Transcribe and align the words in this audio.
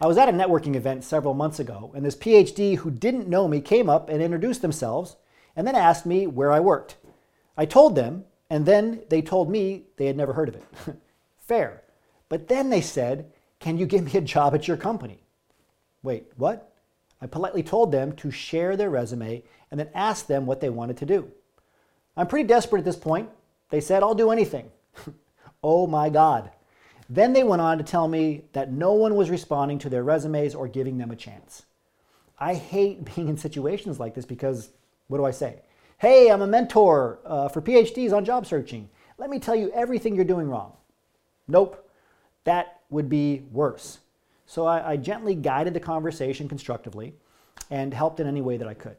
I 0.00 0.06
was 0.06 0.18
at 0.18 0.28
a 0.28 0.32
networking 0.32 0.76
event 0.76 1.04
several 1.04 1.32
months 1.32 1.58
ago, 1.58 1.90
and 1.94 2.04
this 2.04 2.16
PhD 2.16 2.76
who 2.76 2.90
didn't 2.90 3.28
know 3.28 3.48
me 3.48 3.60
came 3.60 3.88
up 3.88 4.08
and 4.08 4.22
introduced 4.22 4.60
themselves 4.60 5.16
and 5.54 5.66
then 5.66 5.74
asked 5.74 6.04
me 6.04 6.26
where 6.26 6.52
I 6.52 6.60
worked. 6.60 6.96
I 7.56 7.64
told 7.64 7.94
them, 7.94 8.24
and 8.50 8.66
then 8.66 9.02
they 9.08 9.22
told 9.22 9.50
me 9.50 9.84
they 9.96 10.06
had 10.06 10.16
never 10.16 10.34
heard 10.34 10.50
of 10.50 10.56
it. 10.56 10.64
Fair. 11.38 11.82
But 12.28 12.48
then 12.48 12.68
they 12.68 12.82
said, 12.82 13.32
Can 13.58 13.78
you 13.78 13.86
give 13.86 14.04
me 14.04 14.12
a 14.18 14.20
job 14.20 14.54
at 14.54 14.68
your 14.68 14.76
company? 14.76 15.22
Wait, 16.02 16.30
what? 16.36 16.72
I 17.22 17.26
politely 17.26 17.62
told 17.62 17.90
them 17.90 18.12
to 18.16 18.30
share 18.30 18.76
their 18.76 18.90
resume 18.90 19.42
and 19.70 19.80
then 19.80 19.88
asked 19.94 20.28
them 20.28 20.44
what 20.44 20.60
they 20.60 20.68
wanted 20.68 20.98
to 20.98 21.06
do. 21.06 21.30
I'm 22.16 22.26
pretty 22.26 22.46
desperate 22.46 22.80
at 22.80 22.84
this 22.84 22.96
point. 22.96 23.30
They 23.70 23.80
said, 23.80 24.02
I'll 24.02 24.14
do 24.14 24.30
anything. 24.30 24.70
oh 25.62 25.86
my 25.86 26.10
God. 26.10 26.50
Then 27.08 27.32
they 27.32 27.44
went 27.44 27.62
on 27.62 27.78
to 27.78 27.84
tell 27.84 28.08
me 28.08 28.44
that 28.52 28.72
no 28.72 28.92
one 28.92 29.14
was 29.14 29.30
responding 29.30 29.78
to 29.80 29.88
their 29.88 30.02
resumes 30.02 30.54
or 30.54 30.68
giving 30.68 30.98
them 30.98 31.10
a 31.10 31.16
chance. 31.16 31.62
I 32.38 32.54
hate 32.54 33.04
being 33.14 33.28
in 33.28 33.36
situations 33.36 34.00
like 34.00 34.14
this 34.14 34.24
because 34.24 34.70
what 35.08 35.18
do 35.18 35.24
I 35.24 35.30
say? 35.30 35.60
Hey, 35.98 36.30
I'm 36.30 36.42
a 36.42 36.46
mentor 36.46 37.20
uh, 37.24 37.48
for 37.48 37.62
PhDs 37.62 38.12
on 38.12 38.24
job 38.24 38.46
searching. 38.46 38.88
Let 39.18 39.30
me 39.30 39.38
tell 39.38 39.56
you 39.56 39.70
everything 39.72 40.14
you're 40.14 40.24
doing 40.24 40.48
wrong. 40.48 40.72
Nope, 41.48 41.88
that 42.44 42.80
would 42.90 43.08
be 43.08 43.44
worse. 43.50 44.00
So 44.46 44.66
I, 44.66 44.92
I 44.92 44.96
gently 44.96 45.34
guided 45.34 45.74
the 45.74 45.80
conversation 45.80 46.48
constructively 46.48 47.14
and 47.70 47.94
helped 47.94 48.20
in 48.20 48.26
any 48.26 48.42
way 48.42 48.56
that 48.56 48.68
I 48.68 48.74
could. 48.74 48.96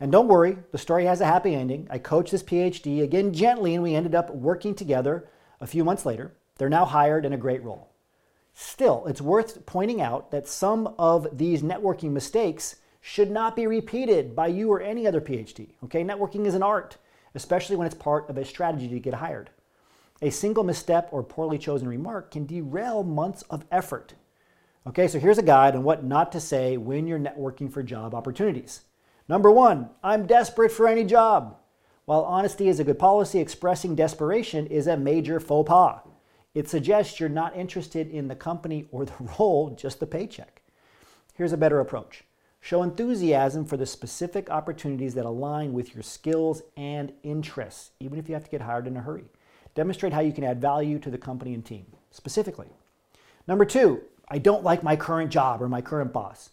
And 0.00 0.12
don't 0.12 0.28
worry, 0.28 0.58
the 0.70 0.78
story 0.78 1.04
has 1.06 1.20
a 1.20 1.26
happy 1.26 1.54
ending. 1.54 1.88
I 1.90 1.98
coached 1.98 2.30
this 2.30 2.42
PhD 2.42 3.02
again 3.02 3.32
gently, 3.32 3.74
and 3.74 3.82
we 3.82 3.94
ended 3.94 4.14
up 4.14 4.30
working 4.30 4.74
together 4.74 5.28
a 5.60 5.66
few 5.66 5.84
months 5.84 6.06
later. 6.06 6.32
They're 6.58 6.68
now 6.68 6.84
hired 6.84 7.24
in 7.24 7.32
a 7.32 7.38
great 7.38 7.62
role. 7.62 7.88
Still, 8.52 9.06
it's 9.06 9.20
worth 9.20 9.64
pointing 9.64 10.02
out 10.02 10.30
that 10.32 10.48
some 10.48 10.94
of 10.98 11.38
these 11.38 11.62
networking 11.62 12.10
mistakes 12.10 12.76
should 13.00 13.30
not 13.30 13.54
be 13.54 13.66
repeated 13.66 14.34
by 14.34 14.48
you 14.48 14.70
or 14.70 14.80
any 14.80 15.06
other 15.06 15.20
PhD. 15.20 15.68
Okay, 15.84 16.02
networking 16.02 16.44
is 16.44 16.54
an 16.54 16.62
art, 16.62 16.98
especially 17.34 17.76
when 17.76 17.86
it's 17.86 17.94
part 17.94 18.28
of 18.28 18.36
a 18.36 18.44
strategy 18.44 18.88
to 18.88 18.98
get 18.98 19.14
hired. 19.14 19.50
A 20.20 20.30
single 20.30 20.64
misstep 20.64 21.08
or 21.12 21.22
poorly 21.22 21.58
chosen 21.58 21.86
remark 21.86 22.32
can 22.32 22.44
derail 22.44 23.04
months 23.04 23.42
of 23.42 23.64
effort. 23.70 24.14
Okay, 24.84 25.06
so 25.06 25.20
here's 25.20 25.38
a 25.38 25.42
guide 25.42 25.76
on 25.76 25.84
what 25.84 26.02
not 26.02 26.32
to 26.32 26.40
say 26.40 26.76
when 26.76 27.06
you're 27.06 27.18
networking 27.18 27.72
for 27.72 27.84
job 27.84 28.14
opportunities. 28.14 28.80
Number 29.28 29.52
one, 29.52 29.90
I'm 30.02 30.26
desperate 30.26 30.72
for 30.72 30.88
any 30.88 31.04
job. 31.04 31.56
While 32.06 32.22
honesty 32.22 32.68
is 32.68 32.80
a 32.80 32.84
good 32.84 32.98
policy, 32.98 33.38
expressing 33.38 33.94
desperation 33.94 34.66
is 34.66 34.88
a 34.88 34.96
major 34.96 35.38
faux 35.38 35.68
pas. 35.68 36.00
It 36.58 36.68
suggests 36.68 37.20
you're 37.20 37.28
not 37.28 37.56
interested 37.56 38.10
in 38.10 38.26
the 38.26 38.34
company 38.34 38.88
or 38.90 39.04
the 39.04 39.12
role, 39.38 39.70
just 39.70 40.00
the 40.00 40.08
paycheck. 40.08 40.60
Here's 41.34 41.52
a 41.52 41.56
better 41.56 41.78
approach 41.78 42.24
show 42.60 42.82
enthusiasm 42.82 43.64
for 43.64 43.76
the 43.76 43.86
specific 43.86 44.50
opportunities 44.50 45.14
that 45.14 45.24
align 45.24 45.72
with 45.72 45.94
your 45.94 46.02
skills 46.02 46.62
and 46.76 47.12
interests, 47.22 47.92
even 48.00 48.18
if 48.18 48.28
you 48.28 48.34
have 48.34 48.42
to 48.42 48.50
get 48.50 48.60
hired 48.60 48.88
in 48.88 48.96
a 48.96 49.00
hurry. 49.00 49.26
Demonstrate 49.76 50.12
how 50.12 50.18
you 50.18 50.32
can 50.32 50.42
add 50.42 50.60
value 50.60 50.98
to 50.98 51.10
the 51.10 51.16
company 51.16 51.54
and 51.54 51.64
team, 51.64 51.86
specifically. 52.10 52.66
Number 53.46 53.64
two, 53.64 54.00
I 54.28 54.38
don't 54.38 54.64
like 54.64 54.82
my 54.82 54.96
current 54.96 55.30
job 55.30 55.62
or 55.62 55.68
my 55.68 55.80
current 55.80 56.12
boss. 56.12 56.50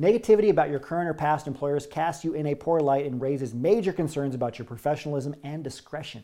Negativity 0.00 0.50
about 0.50 0.70
your 0.70 0.78
current 0.78 1.08
or 1.08 1.14
past 1.14 1.48
employers 1.48 1.88
casts 1.88 2.24
you 2.24 2.34
in 2.34 2.46
a 2.46 2.54
poor 2.54 2.78
light 2.78 3.06
and 3.06 3.20
raises 3.20 3.52
major 3.52 3.92
concerns 3.92 4.36
about 4.36 4.60
your 4.60 4.66
professionalism 4.66 5.34
and 5.42 5.64
discretion. 5.64 6.22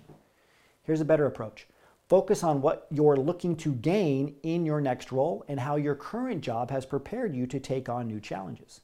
Here's 0.85 1.01
a 1.01 1.05
better 1.05 1.27
approach 1.27 1.67
focus 2.09 2.43
on 2.43 2.63
what 2.63 2.87
you're 2.91 3.17
looking 3.17 3.55
to 3.57 3.73
gain 3.73 4.35
in 4.43 4.65
your 4.65 4.81
next 4.81 5.13
role 5.13 5.45
and 5.49 5.61
how 5.61 5.77
your 5.77 5.95
current 5.95 6.41
job 6.41 6.71
has 6.71 6.87
prepared 6.87 7.35
you 7.35 7.47
to 7.47 7.61
take 7.61 7.89
on 7.89 8.09
new 8.09 8.21
challenges. 8.21 8.81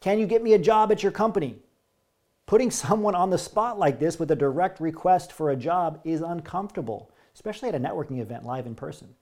Can 0.00 0.18
you 0.18 0.26
get 0.26 0.42
me 0.42 0.54
a 0.54 0.58
job 0.58 0.90
at 0.90 1.02
your 1.02 1.12
company? 1.12 1.56
Putting 2.46 2.70
someone 2.72 3.14
on 3.14 3.30
the 3.30 3.38
spot 3.38 3.78
like 3.78 4.00
this 4.00 4.18
with 4.18 4.30
a 4.32 4.36
direct 4.36 4.80
request 4.80 5.32
for 5.32 5.50
a 5.50 5.56
job 5.56 6.00
is 6.04 6.20
uncomfortable, 6.20 7.12
especially 7.34 7.68
at 7.68 7.74
a 7.74 7.80
networking 7.80 8.20
event 8.20 8.44
live 8.44 8.66
in 8.66 8.74
person. 8.74 9.14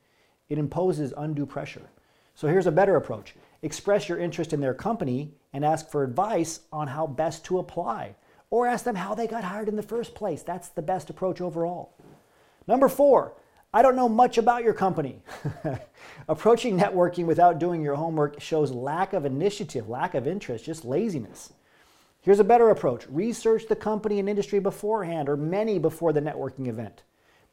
It 0.49 0.59
imposes 0.59 1.12
undue 1.17 1.47
pressure. 1.47 1.91
So 2.34 2.49
here's 2.49 2.67
a 2.67 2.72
better 2.72 2.97
approach 2.97 3.34
express 3.61 4.09
your 4.09 4.19
interest 4.19 4.53
in 4.53 4.61
their 4.61 4.72
company 4.72 5.34
and 5.53 5.65
ask 5.65 5.91
for 5.91 6.05
advice 6.05 6.61
on 6.72 6.87
how 6.87 7.09
best 7.09 7.44
to 7.47 7.59
apply, 7.59 8.15
or 8.50 8.69
ask 8.69 8.84
them 8.84 8.94
how 8.94 9.15
they 9.15 9.27
got 9.27 9.43
hired 9.43 9.69
in 9.69 9.75
the 9.75 9.83
first 9.83 10.15
place. 10.15 10.43
That's 10.43 10.69
the 10.69 10.81
best 10.81 11.11
approach 11.11 11.41
overall. 11.41 11.97
Number 12.69 12.89
four, 12.89 13.33
I 13.73 13.81
don't 13.81 13.97
know 13.97 14.09
much 14.09 14.37
about 14.37 14.62
your 14.62 14.75
company. 14.75 15.23
Approaching 16.29 16.79
networking 16.79 17.25
without 17.25 17.59
doing 17.59 17.83
your 17.83 17.95
homework 17.95 18.41
shows 18.41 18.71
lack 18.71 19.15
of 19.15 19.25
initiative, 19.25 19.89
lack 19.89 20.15
of 20.15 20.27
interest, 20.29 20.67
just 20.67 20.84
laziness. 20.84 21.53
Here's 22.21 22.41
a 22.41 22.45
better 22.45 22.69
approach 22.69 23.06
research 23.09 23.69
the 23.69 23.77
company 23.77 24.19
and 24.19 24.29
industry 24.29 24.59
beforehand 24.59 25.31
or 25.31 25.37
many 25.37 25.79
before 25.79 26.12
the 26.12 26.21
networking 26.21 26.69
event. 26.69 27.03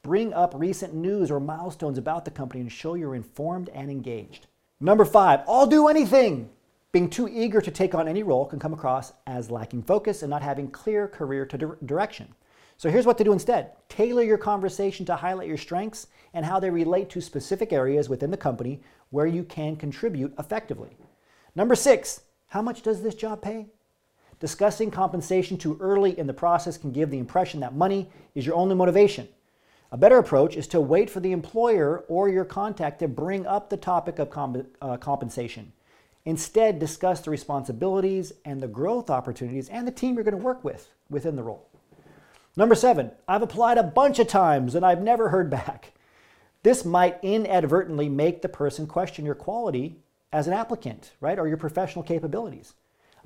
Bring 0.03 0.33
up 0.33 0.53
recent 0.53 0.93
news 0.93 1.31
or 1.31 1.39
milestones 1.39 1.97
about 1.97 2.25
the 2.25 2.31
company 2.31 2.61
and 2.61 2.71
show 2.71 2.95
you're 2.95 3.15
informed 3.15 3.69
and 3.69 3.89
engaged. 3.89 4.47
Number 4.81 5.05
five, 5.05 5.41
I'll 5.47 5.65
do 5.65 5.87
anything. 5.87 6.49
Being 6.91 7.09
too 7.09 7.29
eager 7.29 7.61
to 7.61 7.71
take 7.71 7.95
on 7.95 8.07
any 8.07 8.23
role 8.23 8.45
can 8.45 8.59
come 8.59 8.73
across 8.73 9.13
as 9.25 9.49
lacking 9.49 9.83
focus 9.83 10.21
and 10.21 10.29
not 10.29 10.41
having 10.41 10.69
clear 10.69 11.07
career 11.07 11.45
to 11.45 11.77
direction. 11.85 12.35
So 12.77 12.89
here's 12.89 13.05
what 13.05 13.17
to 13.19 13.23
do 13.23 13.33
instead 13.33 13.71
tailor 13.87 14.23
your 14.23 14.37
conversation 14.37 15.05
to 15.05 15.15
highlight 15.15 15.47
your 15.47 15.57
strengths 15.57 16.07
and 16.33 16.45
how 16.45 16.59
they 16.59 16.69
relate 16.69 17.09
to 17.11 17.21
specific 17.21 17.71
areas 17.71 18.09
within 18.09 18.31
the 18.31 18.37
company 18.37 18.81
where 19.09 19.27
you 19.27 19.43
can 19.43 19.75
contribute 19.75 20.33
effectively. 20.37 20.97
Number 21.55 21.75
six, 21.75 22.21
how 22.47 22.61
much 22.61 22.81
does 22.81 23.01
this 23.01 23.15
job 23.15 23.41
pay? 23.41 23.67
Discussing 24.39 24.91
compensation 24.91 25.57
too 25.57 25.77
early 25.79 26.17
in 26.19 26.27
the 26.27 26.33
process 26.33 26.77
can 26.77 26.91
give 26.91 27.09
the 27.09 27.19
impression 27.19 27.61
that 27.61 27.75
money 27.75 28.09
is 28.33 28.45
your 28.45 28.55
only 28.55 28.75
motivation. 28.75 29.29
A 29.91 29.97
better 29.97 30.17
approach 30.17 30.57
is 30.57 30.67
to 30.67 30.81
wait 30.81 31.09
for 31.09 31.21
the 31.21 31.31
employer 31.31 32.03
or 32.09 32.27
your 32.27 32.43
contact 32.43 32.99
to 32.99 33.07
bring 33.07 33.47
up 33.47 33.69
the 33.69 33.77
topic 33.77 34.19
of 34.19 34.29
comp- 34.29 34.67
uh, 34.81 34.97
compensation. 34.97 35.71
Instead, 36.25 36.79
discuss 36.79 37.21
the 37.21 37.31
responsibilities 37.31 38.33
and 38.43 38.61
the 38.61 38.67
growth 38.67 39.09
opportunities 39.09 39.69
and 39.69 39.87
the 39.87 39.91
team 39.91 40.15
you're 40.15 40.23
going 40.23 40.37
to 40.37 40.43
work 40.43 40.63
with 40.63 40.89
within 41.09 41.37
the 41.37 41.43
role. 41.43 41.69
Number 42.57 42.75
seven, 42.75 43.11
I've 43.27 43.41
applied 43.41 43.77
a 43.77 43.83
bunch 43.83 44.17
of 44.19 44.27
times 44.27 44.75
and 44.75 44.85
I've 44.85 45.01
never 45.01 45.29
heard 45.29 45.49
back. 45.49 45.93
This 46.63 46.85
might 46.85 47.19
inadvertently 47.21 48.09
make 48.09 48.41
the 48.41 48.49
person 48.49 48.87
question 48.87 49.25
your 49.25 49.35
quality 49.35 49.97
as 50.31 50.47
an 50.47 50.53
applicant, 50.53 51.11
right, 51.19 51.37
or 51.37 51.47
your 51.47 51.57
professional 51.57 52.03
capabilities. 52.03 52.73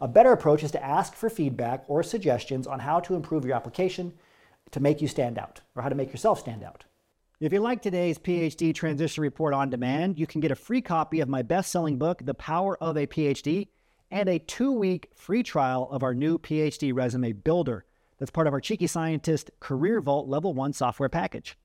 A 0.02 0.08
better 0.08 0.32
approach 0.32 0.64
is 0.64 0.72
to 0.72 0.84
ask 0.84 1.14
for 1.14 1.30
feedback 1.30 1.84
or 1.88 2.02
suggestions 2.02 2.66
on 2.66 2.80
how 2.80 3.00
to 3.02 3.16
improve 3.16 3.46
your 3.46 3.56
application 3.56 4.14
to 4.72 4.80
make 4.80 5.02
you 5.02 5.08
stand 5.08 5.38
out 5.38 5.62
or 5.76 5.84
how 5.84 5.90
to 5.90 5.96
make 5.96 6.12
yourself 6.12 6.40
stand 6.40 6.64
out. 6.64 6.86
If 7.40 7.54
you 7.54 7.60
like 7.60 7.82
today's 7.82 8.18
PhD 8.18 8.74
Transition 8.74 9.22
Report 9.22 9.54
on 9.54 9.70
demand, 9.70 10.20
you 10.20 10.28
can 10.28 10.42
get 10.42 10.52
a 10.52 10.56
free 10.56 10.82
copy 10.82 11.20
of 11.20 11.30
my 11.30 11.42
best 11.42 11.72
selling 11.72 11.98
book, 11.98 12.26
The 12.26 12.34
Power 12.34 12.78
of 12.82 12.98
a 12.98 13.08
PhD, 13.08 13.68
and 14.12 14.28
a 14.28 14.40
two 14.40 14.72
week 14.72 15.10
free 15.16 15.44
trial 15.44 15.88
of 15.92 16.04
our 16.04 16.14
new 16.14 16.38
PhD 16.38 16.94
Resume 16.94 17.32
Builder 17.32 17.86
that's 18.20 18.32
part 18.32 18.48
of 18.48 18.54
our 18.54 18.62
Cheeky 18.62 18.88
Scientist 18.88 19.50
Career 19.60 20.02
Vault 20.02 20.28
Level 20.28 20.54
1 20.54 20.74
software 20.74 21.10
package. 21.10 21.58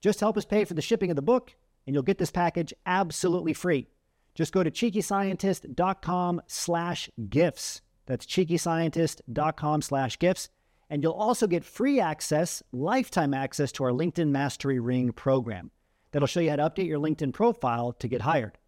Just 0.00 0.20
help 0.20 0.36
us 0.36 0.44
pay 0.44 0.64
for 0.64 0.74
the 0.74 0.82
shipping 0.82 1.10
of 1.10 1.16
the 1.16 1.22
book, 1.22 1.54
and 1.86 1.94
you'll 1.94 2.02
get 2.02 2.18
this 2.18 2.32
package 2.32 2.74
absolutely 2.84 3.52
free. 3.52 3.86
Just 4.34 4.52
go 4.52 4.62
to 4.62 4.70
cheekyscientist.com 4.70 6.42
slash 6.46 7.10
gifts. 7.28 7.82
That's 8.06 8.26
cheekyscientist.com 8.26 9.82
slash 9.82 10.18
gifts. 10.18 10.48
And 10.90 11.02
you'll 11.02 11.12
also 11.12 11.46
get 11.46 11.64
free 11.64 12.00
access, 12.00 12.62
lifetime 12.72 13.32
access 13.32 13.72
to 13.72 13.84
our 13.84 13.92
LinkedIn 13.92 14.28
Mastery 14.28 14.78
Ring 14.78 15.12
program. 15.12 15.70
That'll 16.10 16.26
show 16.26 16.40
you 16.40 16.50
how 16.50 16.56
to 16.56 16.68
update 16.68 16.88
your 16.88 16.98
LinkedIn 16.98 17.32
profile 17.32 17.92
to 17.94 18.08
get 18.08 18.22
hired. 18.22 18.58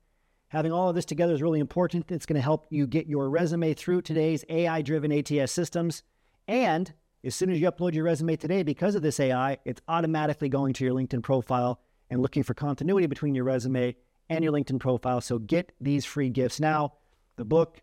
Having 0.49 0.73
all 0.73 0.89
of 0.89 0.95
this 0.95 1.05
together 1.05 1.35
is 1.35 1.43
really 1.43 1.61
important. 1.61 2.11
It's 2.11 2.27
going 2.27 2.37
to 2.37 2.43
help 2.43 2.67
you 2.71 2.87
get 2.87 3.09
your 3.09 3.29
resume 3.29 3.75
through 3.75 4.03
today's 4.03 4.45
AI 4.49 4.83
driven 4.83 5.13
ATS 5.13 5.53
systems 5.53 6.03
and 6.47 6.93
as 7.25 7.35
soon 7.35 7.51
as 7.51 7.61
you 7.61 7.71
upload 7.71 7.95
your 7.95 8.05
resume 8.05 8.37
today, 8.37 8.63
because 8.63 8.95
of 8.95 9.03
this 9.03 9.19
AI, 9.19 9.59
it's 9.65 9.81
automatically 9.89 10.49
going 10.49 10.75
to 10.75 10.85
your 10.85 10.95
LinkedIn 10.95 11.23
profile 11.23 11.81
and 12.11 12.21
looking 12.21 12.43
for 12.43 12.55
continuity 12.55 13.07
between 13.07 13.35
your 13.35 13.45
resume 13.45 13.97
and 14.29 14.45
your 14.45 14.53
LinkedIn 14.53 14.81
profile. 14.81 15.21
So 15.21 15.39
get 15.39 15.73
these 15.81 16.05
free 16.05 16.29
gifts 16.31 16.61
now 16.61 16.95
the 17.37 17.45
book, 17.45 17.81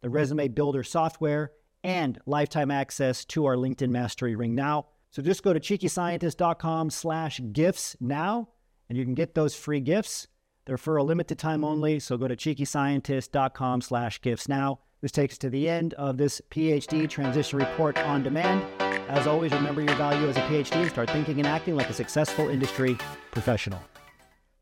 the 0.00 0.08
resume 0.08 0.46
builder 0.48 0.84
software, 0.84 1.50
and 1.82 2.20
lifetime 2.24 2.70
access 2.70 3.24
to 3.24 3.46
our 3.46 3.56
LinkedIn 3.56 3.90
Mastery 3.90 4.36
Ring 4.36 4.54
now. 4.54 4.86
So 5.10 5.22
just 5.22 5.42
go 5.42 5.52
to 5.52 5.58
cheekyscientist.com 5.58 6.90
slash 6.90 7.40
gifts 7.52 7.96
now, 8.00 8.48
and 8.88 8.96
you 8.96 9.04
can 9.04 9.14
get 9.14 9.34
those 9.34 9.56
free 9.56 9.80
gifts. 9.80 10.28
They're 10.64 10.78
for 10.78 10.96
a 10.96 11.02
limited 11.02 11.38
time 11.38 11.64
only, 11.64 11.98
so 11.98 12.16
go 12.16 12.28
to 12.28 12.36
cheekyscientist.com 12.36 13.80
slash 13.80 14.20
gifts 14.20 14.48
now. 14.48 14.80
This 15.02 15.10
takes 15.10 15.34
us 15.34 15.38
to 15.38 15.50
the 15.50 15.68
end 15.68 15.94
of 15.94 16.16
this 16.16 16.40
PhD 16.52 17.10
Transition 17.10 17.58
Report 17.58 17.98
on 17.98 18.22
Demand. 18.22 18.64
As 19.10 19.26
always, 19.26 19.50
remember 19.50 19.82
your 19.82 19.96
value 19.96 20.28
as 20.28 20.36
a 20.36 20.40
PhD. 20.42 20.76
and 20.76 20.90
Start 20.90 21.10
thinking 21.10 21.38
and 21.38 21.46
acting 21.48 21.74
like 21.74 21.90
a 21.90 21.92
successful 21.92 22.48
industry 22.48 22.96
professional. 23.32 23.82